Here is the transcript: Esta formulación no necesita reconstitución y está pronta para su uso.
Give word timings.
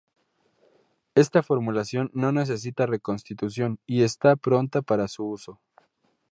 Esta 1.13 1.43
formulación 1.43 2.09
no 2.15 2.31
necesita 2.31 2.87
reconstitución 2.87 3.77
y 3.85 4.01
está 4.01 4.35
pronta 4.35 4.81
para 4.81 5.07
su 5.07 5.25
uso. 5.25 5.61